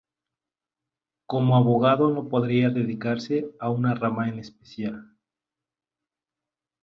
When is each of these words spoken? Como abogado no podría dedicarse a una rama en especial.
Como 1.27 1.55
abogado 1.55 2.09
no 2.09 2.27
podría 2.27 2.71
dedicarse 2.71 3.51
a 3.59 3.69
una 3.69 3.93
rama 3.93 4.27
en 4.29 4.39
especial. 4.39 5.13